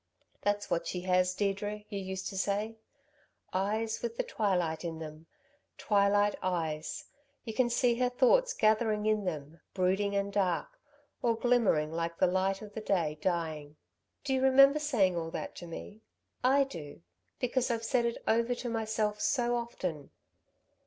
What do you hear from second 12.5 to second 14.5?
of the day, dying,' Do you